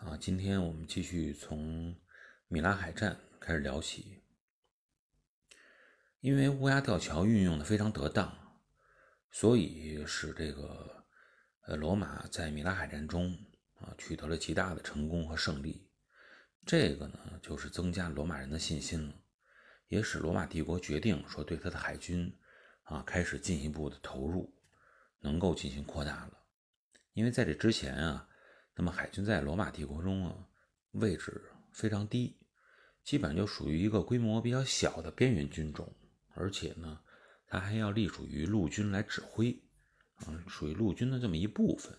[0.00, 1.94] 啊，今天我们继续从
[2.48, 4.22] 米拉海战开始聊起。
[6.20, 8.34] 因为乌鸦吊桥运用的非常得当，
[9.30, 11.04] 所以使这个
[11.66, 13.36] 呃罗马在米拉海战中
[13.74, 15.86] 啊取得了极大的成功和胜利。
[16.64, 19.14] 这个呢，就是增加罗马人的信心了，
[19.88, 22.34] 也使罗马帝国决定说对他的海军
[22.84, 24.50] 啊开始进一步的投入，
[25.18, 26.38] 能够进行扩大了。
[27.12, 28.26] 因为在这之前啊。
[28.80, 30.34] 那么海军在罗马帝国中啊，
[30.92, 31.38] 位置
[31.70, 32.38] 非常低，
[33.04, 35.94] 基本就属于一个规模比较小的边缘军种，
[36.32, 36.98] 而且呢，
[37.46, 39.54] 它还要隶属于陆军来指挥，
[40.14, 41.94] 啊，属于陆军的这么一部分。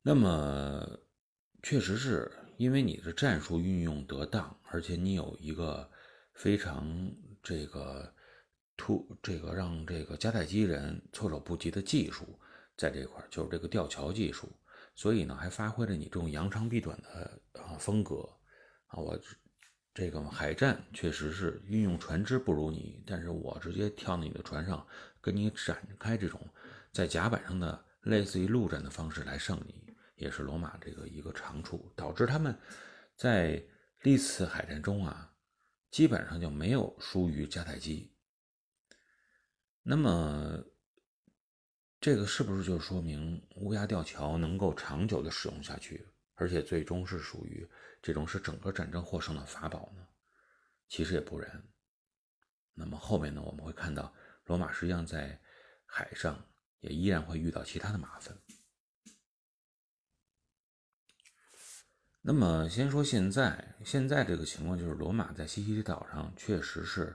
[0.00, 0.88] 那么，
[1.62, 5.90] 确实是因为你的战术运用得当，而且你有一个
[6.32, 8.10] 非常这个
[8.74, 12.24] 突这个让这个迦太基人措手不及的技术，
[12.74, 14.50] 在这块就是这个吊桥技术。
[15.00, 18.16] 所以呢，还发挥了你这种扬长避短的啊风格
[18.88, 19.18] 啊，我
[19.94, 24.86] 这个海战确实是运用船只不如你，但是我直接跳到你的船上，
[25.18, 26.38] 跟你展开这种
[26.92, 32.54] 在甲板上的类似于陆战的方式来胜你，也是罗马这个一个长处，导致他们
[33.16, 33.64] 在
[34.02, 35.32] 历次海战中啊，
[35.90, 38.12] 基本上就没有输于迦太基。
[39.82, 40.62] 那么。
[42.00, 47.68] 这个是不是就说明乌鸦吊桥能够长久的使用下去，而且最终是属于
[48.00, 50.06] 这种是整个战争获胜的法宝呢？
[50.88, 51.62] 其实也不然。
[52.72, 54.10] 那么后面呢，我们会看到
[54.46, 55.38] 罗马实际上在
[55.84, 56.42] 海上
[56.78, 58.34] 也依然会遇到其他的麻烦。
[62.22, 67.14] 那么先说现在，现在这个情况就是罗马在西西里岛上确实是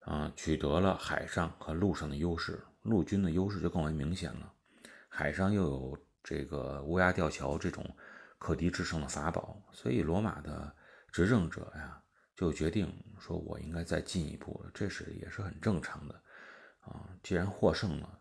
[0.00, 2.60] 啊取得了海上和陆上的优势。
[2.88, 4.52] 陆军的优势就更为明显了，
[5.08, 7.84] 海上又有这个乌鸦吊桥这种
[8.38, 10.74] 可敌制胜的法宝，所以罗马的
[11.12, 12.02] 执政者呀
[12.34, 16.22] 就决定说，我应该再进一步了，这是也是很正常的
[16.80, 17.08] 啊。
[17.22, 18.20] 既然获胜了，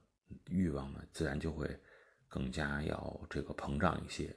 [0.49, 1.79] 欲望呢自然就会
[2.27, 4.35] 更加要这个膨胀一些。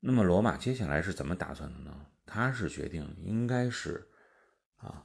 [0.00, 2.06] 那么罗马接下来是怎么打算的呢？
[2.24, 4.08] 他是决定应该是
[4.76, 5.04] 啊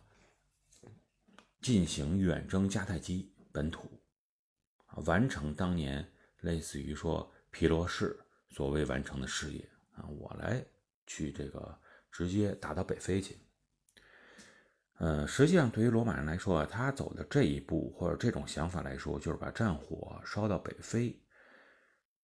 [1.61, 3.32] 进行远征迦太基。
[3.53, 4.01] 本土
[4.87, 6.05] 啊，完成当年
[6.41, 8.19] 类似于说皮罗士
[8.49, 10.65] 所谓完成的事业啊，我来
[11.05, 11.79] 去这个
[12.11, 13.37] 直接打到北非去。
[14.97, 21.19] 呃，实际上对于罗马人来说，他走的这一步或者这种想法来说，就是把战火烧到北非，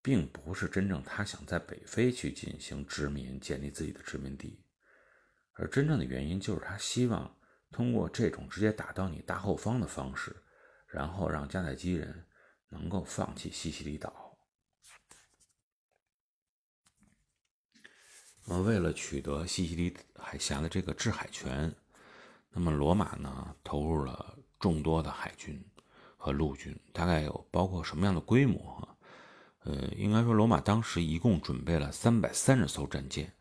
[0.02, 4.64] 并不是真正他想在北非去进行殖民，建立自己的殖民地，
[5.54, 7.38] 而真正的原因就是他希望
[7.72, 10.36] 通过这种直接打到你大后方的方式。
[10.92, 12.26] 然后让迦太基人
[12.70, 14.38] 能够放弃西西里岛。
[18.46, 21.72] 那么，为了取得西西里海峡的这个制海权，
[22.50, 25.64] 那么罗马呢投入了众多的海军
[26.18, 28.98] 和陆军，大概有包括什么样的规模？
[29.66, 33.32] 呃，应该说罗马当时一共准备了三百三十艘战舰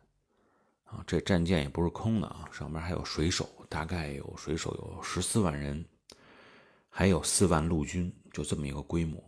[0.84, 5.82] 啊，这战舰也不是空的啊，上面还有水手，大概有水手有十四万人。
[6.88, 9.22] 还有四万陆军，就这么一个规模。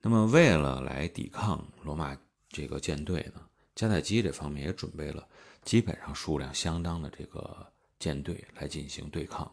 [0.00, 2.18] 那么，为了来抵抗罗马
[2.48, 3.40] 这个舰队呢，
[3.76, 5.26] 迦太基这方面也准备了
[5.62, 9.48] 基本上数量相当的这个舰队来进行对抗。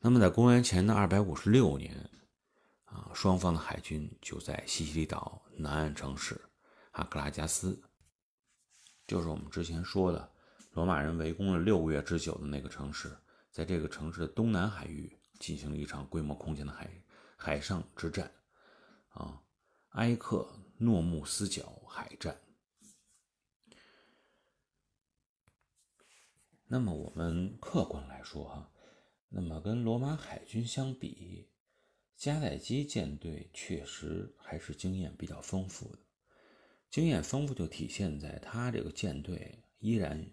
[0.00, 1.94] 那么，在公元前的二百五十六年，
[2.86, 6.40] 啊，双方的海军就在西西里岛南岸城市
[6.92, 7.78] 阿克拉加斯，
[9.06, 10.32] 就是我们之前说的
[10.72, 13.14] 罗马人围攻了六个月之久的那个城市，
[13.50, 15.17] 在这个城市的东南海域。
[15.38, 16.90] 进行了一场规模空前的海
[17.36, 18.30] 海上之战，
[19.10, 19.42] 啊，
[19.90, 22.40] 埃克诺穆斯角海战。
[26.66, 28.70] 那么我们客观来说哈，
[29.28, 31.48] 那么跟罗马海军相比，
[32.18, 35.98] 迦太基舰队确实还是经验比较丰富的。
[36.90, 40.30] 经验丰富就体现在他这个舰队依然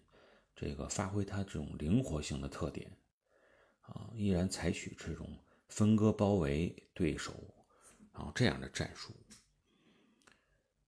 [0.56, 2.92] 这个发挥它这种灵活性的特点。
[3.88, 5.38] 啊，依然采取这种
[5.68, 7.34] 分割包围对手，
[8.12, 9.14] 然后这样的战术。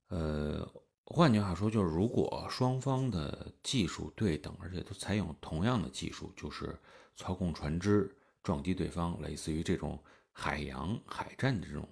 [0.08, 0.68] 呃，
[1.04, 6.76] 换句话说，就是如果双方的技术对等，而且都采用同样的技术，就是
[7.14, 10.02] 操控船只撞击对方，类似于这种
[10.32, 11.88] 海洋海战的这种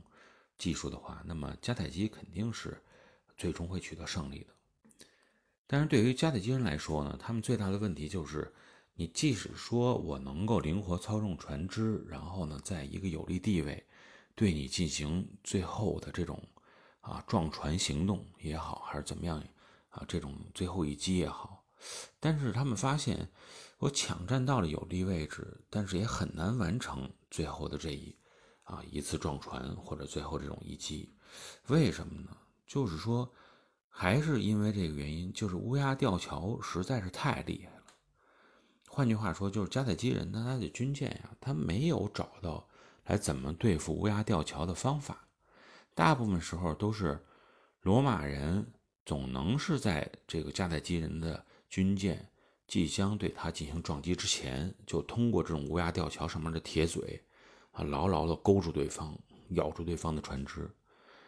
[0.59, 2.83] 技术的话，那么迦太基肯定是
[3.37, 4.53] 最终会取得胜利的。
[5.67, 8.53] 但是对于迦太基人来说呢，他们最大的问题就是。
[8.99, 13.87] 你即使说我能够灵活操纵船只，然后呢，在一个有利地位，
[14.35, 16.43] 对你进行最后的这种
[17.03, 19.39] 啊撞船行动也好，还是怎么样
[19.91, 21.63] 啊这种最后一击也好，
[22.19, 23.31] 但是他们发现
[23.79, 28.17] 我抢占到了有利位置，但是也很难完成最后的这一
[28.65, 31.15] 啊一次撞船或者最后这种一击，
[31.67, 32.37] 为什么呢？
[32.67, 33.31] 就是说。
[33.99, 37.76] 还是因为这个原因，就是乌鸦吊桥实在是太厉害。
[38.97, 42.67] 换句话说，就是迦太基人他的军舰呀，他没有找到
[43.05, 45.29] 来怎么对付乌鸦吊桥的方法。
[45.95, 47.23] 大部分时候都是
[47.83, 48.67] 罗马人
[49.05, 52.27] 总能是在这个迦太基人的军舰
[52.67, 57.23] 即将对他进行撞击之前，就通过这种乌鸦吊桥上面的铁嘴
[57.73, 59.15] 啊，牢牢地勾住对方，
[59.51, 60.71] 咬住对方的船只，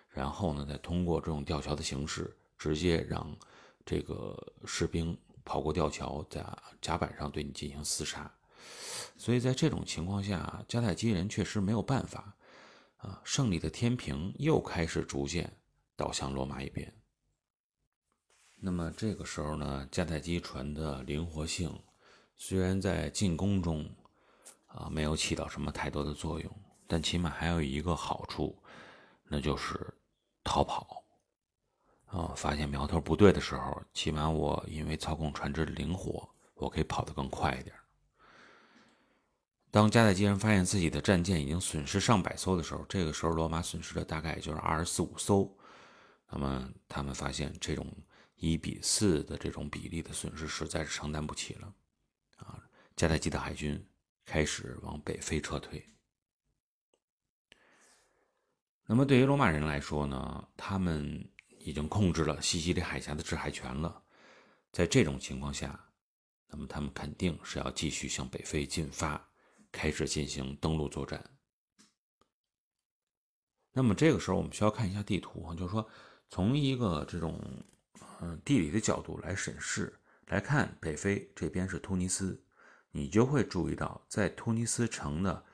[0.08, 2.34] 然后呢，再通过这种吊桥的形式。
[2.56, 3.36] 直接让
[3.84, 5.14] 这个士兵
[5.48, 6.44] 跑过吊桥，在
[6.82, 8.30] 甲板上对你进行厮杀。
[9.16, 12.36] 所以在这种情况下，迦太基人确实没有办法
[12.98, 13.18] 啊。
[13.24, 15.50] 胜利的天平又开始逐渐
[15.96, 16.92] 倒向罗马一边。
[18.56, 21.74] 那么这个时候呢，迦太基船的灵活性
[22.36, 23.88] 虽然在进攻中
[24.66, 28.62] 啊没有起到什么太多的作用，但起码还有一个好处，
[29.24, 29.94] 那就是
[30.44, 31.02] 逃跑。
[32.08, 37.76] 啊，发现苗头不对的时候，起码我因为操控船只灵活，我可以跑得更快一点。
[39.70, 45.54] 当迦太基人发现自己的战舰已经损失上百艘的时候，这个时候罗马损失的大概也就是二十四五艘。
[46.30, 47.86] 那么他们发现这种
[48.36, 51.74] 一比四的这种比例的损失实在是承担不起了。
[52.38, 52.58] 啊，
[52.96, 53.86] 迦太基的海军
[54.24, 55.86] 开始往北非撤退。
[58.86, 61.22] 那么对于罗马人来说呢，他们。
[61.60, 64.02] 已经控制了西西里海峡的制海权了，
[64.72, 65.78] 在这种情况下，
[66.48, 69.28] 那么他们肯定是要继续向北非进发，
[69.70, 71.22] 开始进行登陆作战。
[73.72, 75.88] 那么这个时候，我们需要看一下地图啊，就是说，
[76.28, 77.40] 从一个这种
[78.20, 79.96] 嗯地理的角度来审视
[80.26, 82.42] 来看，北非这边是突尼斯，
[82.90, 85.44] 你就会注意到，在突尼斯城的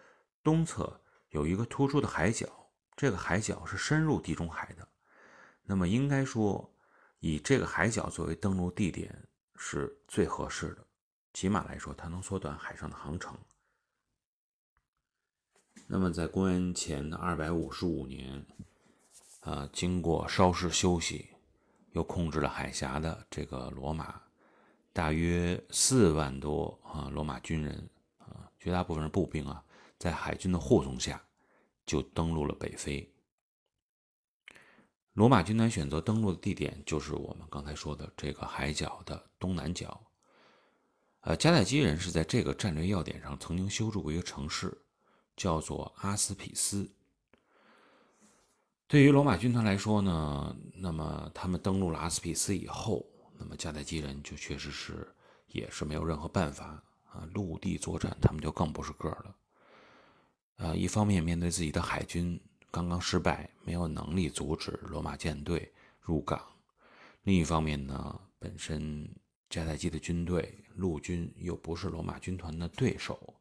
[0.42, 4.88] 东侧有一个突出的海角，这个海角是深入地中海的。
[5.64, 6.70] 那么应该说，
[7.20, 9.26] 以这个海角作为登陆地点
[9.56, 10.86] 是最合适的，
[11.32, 13.36] 起码来说，它能缩短海上的航程。
[15.86, 18.44] 那么在公元前的二百五十五年，
[19.40, 21.30] 啊，经过稍事休息，
[21.92, 24.20] 又控制了海峡的这个罗马，
[24.92, 27.88] 大约四万多啊罗马军人
[28.18, 29.64] 啊，绝大部分是步兵啊，
[29.98, 31.22] 在海军的护送下，
[31.86, 33.10] 就登陆了北非。
[35.14, 40.00] 罗马军团选择登陆的地点就是我们刚才说的这个海角的东南角。
[41.20, 44.76] 呃，迦太基人是在这个战略要点上曾经修筑过一个城市，
[45.36, 46.90] 叫做阿斯匹斯。
[48.88, 53.06] 对于罗马军团来说呢，那么他们登陆了阿斯匹斯以后，
[53.38, 55.14] 那么迦太基人就确实是
[55.46, 59.36] 也是没有任何办法啊，陆地作战他们就更不是个儿了。
[60.56, 62.40] 呃，一方面面对自己的海军。
[62.74, 66.44] 刚刚失败，没有能力阻止罗马舰队入港。
[67.22, 69.08] 另一方面呢，本身
[69.48, 73.32] 迦太基的军队陆军又不是罗马军团的对手，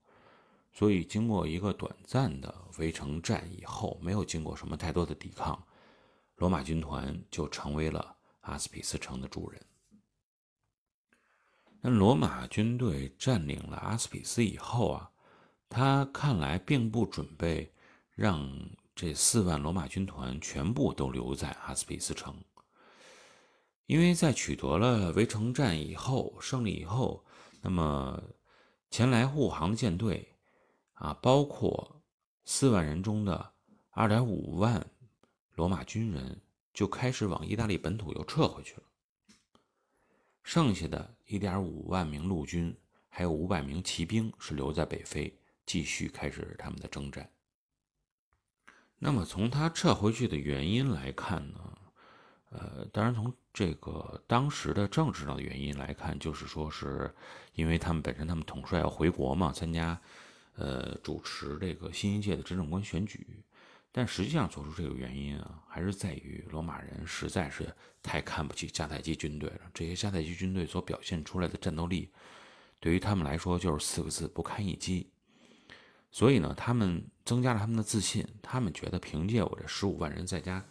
[0.72, 5.66] 所以经过一个短暂的围城战以后，没有经过什么太多的抵抗，
[6.36, 9.60] 罗马军团就成为了阿斯匹斯城的主人。
[11.82, 15.10] 那罗马军队占领了阿斯匹斯以后啊，
[15.68, 17.74] 他看来并不准备
[18.14, 18.48] 让。
[18.96, 22.36] 这四万罗马军团全部都留在阿斯匹斯城，
[23.88, 27.26] 因为在取得了围城战以后胜利以后，
[27.62, 28.22] 那么
[28.92, 30.36] 前来护航的舰队
[30.94, 32.04] 啊，包括
[32.46, 33.54] 四万人中的
[33.90, 34.86] 二点五万
[35.56, 36.40] 罗马军人，
[36.74, 38.84] 就开始往意大利本土又撤回去了。
[40.44, 42.76] 剩下的一点五万名陆军，
[43.10, 45.36] 还有五百名骑兵是留在北非，
[45.66, 47.28] 继续开始他们的征战。
[49.06, 51.78] 那么从他撤回去的原因来看呢，
[52.52, 57.14] 呃，当然从这个当时的政治上的原因来看，就是说是
[57.54, 60.00] 因为他们本身他们统帅要回国嘛，参加
[60.56, 63.44] 呃主持这个新一届的执政官选举，
[63.92, 67.70] 但实际上做出这个原因啊，还是在于罗马人实在是
[68.02, 69.70] 太看不起迦太基军队了。
[69.74, 72.10] 这些迦太基军队所表现出来的战斗力，
[72.80, 75.10] 对于他们来说就是四个字：不堪一击。
[76.16, 80.64] 所以呢，他们增加了他们的自信，他们觉得凭借我这十五万人再加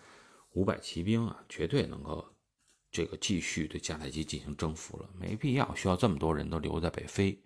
[0.52, 2.24] 五百骑兵啊，绝对能够
[2.92, 7.36] 这个继续对迦太基进行征服了，没必要需要这么多人都留在北非。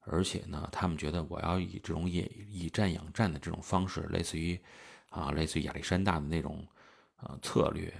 [0.00, 4.60] 而且呢，他们觉得我要以这种以以战养战的这种方式，类似于
[5.08, 6.68] 啊，类似于亚历山大的那种
[7.16, 7.90] 啊策略，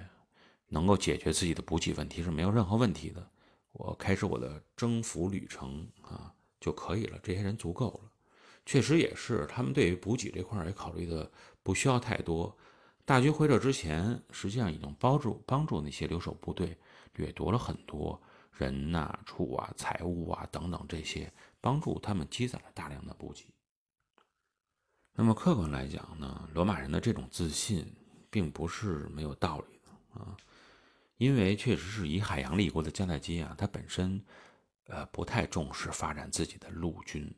[0.66, 3.26] 能够解决自己的补给问题是没有任何问题的。
[3.72, 8.10] 我开始我的征服旅程啊就可以了，这些人足够了。
[8.68, 11.32] 确实也是，他们对于补给这块也考虑的
[11.62, 12.54] 不需要太多。
[13.06, 16.76] 大军回撤之前，实际上已经帮助帮助那些留守部队
[17.14, 18.20] 掠夺了很多
[18.52, 21.32] 人呐、畜啊、财物啊等等这些，
[21.62, 23.46] 帮助他们积攒了大量的补给。
[25.14, 27.90] 那么客观来讲呢，罗马人的这种自信
[28.28, 30.36] 并不是没有道理的啊，
[31.16, 34.22] 因为确实是以海洋立国的迦太基啊，他本身
[34.88, 37.34] 呃不太重视发展自己的陆军。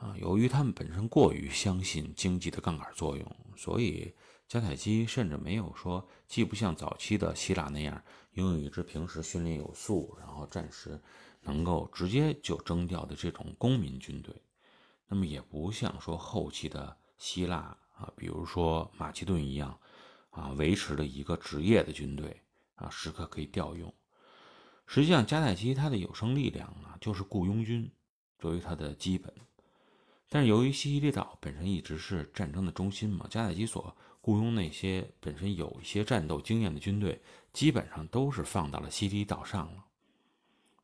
[0.00, 4.14] 啊，由于他们本身过于相信经济的杠杆作用，所以
[4.48, 8.00] 迦太基甚至没有说，既不像早期的希腊那样
[8.34, 11.00] 拥有一支平时训练有素，然后战时
[11.42, 14.40] 能够直接就征调的这种公民军队，
[15.08, 19.76] 那么也不像说后期的希腊啊，比如说马其顿一样，
[20.30, 22.40] 啊，维持了一个职业的军队
[22.76, 23.92] 啊，时刻可以调用。
[24.86, 27.90] 实际上，迦太基它的有生力量啊，就是雇佣军
[28.38, 29.34] 作为它的基本。
[30.30, 39.84] 但是由于西西里岛本身一直是战争的中心嘛，迦太基所雇佣那些本身有一些战斗经验的军队，基本上都是放到了西西里岛上了。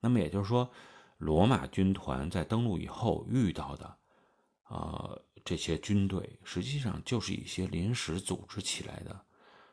[0.01, 0.71] 那么也就是说，
[1.19, 3.97] 罗马军团在登陆以后遇到的，
[4.69, 9.25] 呃，这些军队实际上就是一些临时组织起来的，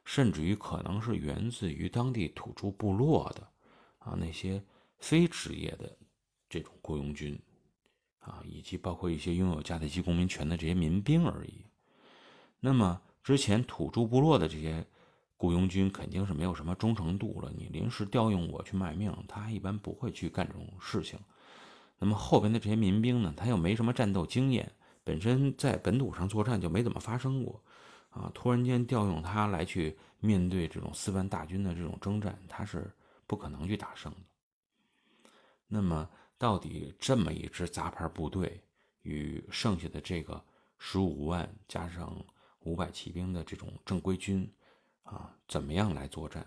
[0.03, 3.49] 甚至于可能是源自于当地土著部落的，
[3.99, 4.61] 啊，那些
[4.99, 5.97] 非职业的
[6.49, 7.41] 这种雇佣军。
[8.21, 11.65] 啊，以及包括一些拥有迦太基公民权的这些民兵而已。
[12.59, 14.85] 那么之前土著部落的这些
[15.37, 17.51] 雇佣军肯定是没有什么忠诚度了。
[17.57, 21.19] 你临时调用我去卖命，他一般不会去干这种事情。
[21.97, 24.71] 那么后边的这些民兵呢，他又没什么战斗经验，
[25.03, 27.63] 本身在本土上作战就没怎么发生过。
[28.11, 32.93] 啊，突然间调用他来去面对这种四万大军的这种征战，他是
[33.25, 34.19] 不可能去打胜的。
[35.67, 36.07] 那么。
[36.41, 38.63] 到底这么一支杂牌部队
[39.03, 40.43] 与剩下的这个
[40.79, 42.25] 十五万加上
[42.61, 44.51] 五百骑兵的这种正规军，
[45.03, 46.43] 啊，怎么样来作战？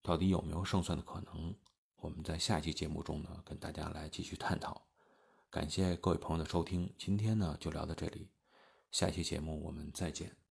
[0.00, 1.52] 到底有没有胜算的可能？
[1.96, 4.80] 我们在下期节目中呢，跟大家来继续探讨。
[5.50, 8.28] 感谢各位朋友的收听，今天呢就聊到这里，
[8.92, 10.41] 下期节目我们再见。